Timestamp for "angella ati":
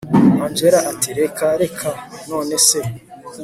0.45-1.09